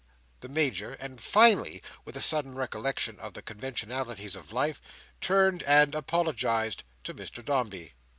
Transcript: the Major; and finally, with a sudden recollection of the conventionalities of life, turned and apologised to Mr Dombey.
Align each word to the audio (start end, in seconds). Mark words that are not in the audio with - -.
the 0.39 0.49
Major; 0.49 0.93
and 0.93 1.21
finally, 1.21 1.83
with 2.05 2.17
a 2.17 2.21
sudden 2.21 2.55
recollection 2.55 3.19
of 3.19 3.35
the 3.35 3.43
conventionalities 3.43 4.35
of 4.35 4.51
life, 4.51 4.81
turned 5.21 5.61
and 5.61 5.93
apologised 5.93 6.83
to 7.03 7.13
Mr 7.13 7.45
Dombey. 7.45 7.93